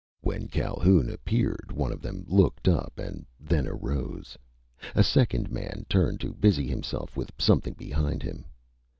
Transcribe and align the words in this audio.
When 0.21 0.47
Calhoun 0.47 1.11
appeared 1.11 1.71
one 1.71 1.91
of 1.91 2.01
them 2.01 2.25
looked 2.27 2.67
up 2.67 2.97
and 2.97 3.23
then 3.39 3.67
arose. 3.67 4.35
A 4.95 5.03
second 5.03 5.51
man 5.51 5.85
turned 5.89 6.19
to 6.21 6.33
busy 6.33 6.65
himself 6.65 7.15
with 7.15 7.31
something 7.37 7.75
behind 7.75 8.23
him. 8.23 8.45